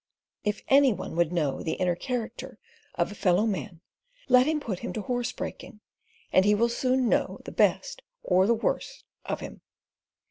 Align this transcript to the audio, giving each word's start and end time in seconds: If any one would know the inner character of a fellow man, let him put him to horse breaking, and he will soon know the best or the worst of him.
If 0.43 0.63
any 0.67 0.91
one 0.93 1.15
would 1.15 1.31
know 1.31 1.61
the 1.61 1.73
inner 1.73 1.95
character 1.95 2.57
of 2.95 3.11
a 3.11 3.13
fellow 3.13 3.45
man, 3.45 3.81
let 4.27 4.47
him 4.47 4.59
put 4.59 4.79
him 4.79 4.93
to 4.93 5.01
horse 5.03 5.31
breaking, 5.31 5.79
and 6.33 6.43
he 6.43 6.55
will 6.55 6.69
soon 6.69 7.07
know 7.07 7.39
the 7.45 7.51
best 7.51 8.01
or 8.23 8.47
the 8.47 8.55
worst 8.55 9.03
of 9.25 9.41
him. 9.41 9.61